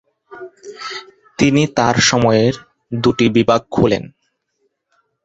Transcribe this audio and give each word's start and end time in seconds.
তিনি 1.39 1.63
তার 1.77 1.95
সময়ের 2.01 2.53
দুটি 2.91 3.25
বিভাগ 3.29 3.61
খোলেন। 3.71 4.03